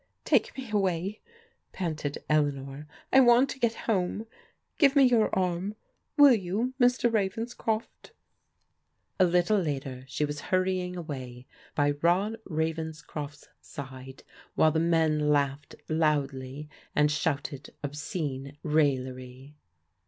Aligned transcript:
"Take 0.25 0.57
me 0.57 0.71
away!" 0.71 1.21
panted 1.73 2.23
Eleanor. 2.27 2.87
I 3.13 3.19
want 3.19 3.51
to 3.51 3.59
get 3.59 3.75
home. 3.85 4.25
Give 4.79 4.95
me 4.95 5.03
your 5.03 5.29
arm, 5.37 5.75
will 6.17 6.33
you, 6.33 6.73
Mr. 6.81 7.07
Ravenscroft?" 7.13 8.11
A 9.19 9.25
little 9.25 9.59
later 9.59 10.03
she 10.07 10.25
was 10.25 10.39
hurrying 10.49 10.97
away 10.97 11.45
by 11.75 11.91
Rod 12.01 12.37
Ravens 12.45 13.03
croft's 13.03 13.47
side, 13.61 14.23
while 14.55 14.71
the 14.71 14.79
men 14.79 15.29
laughed 15.29 15.75
loudly 15.87 16.67
and 16.95 17.11
shouted 17.11 17.69
obscene 17.83 18.57
raillery. 18.63 19.55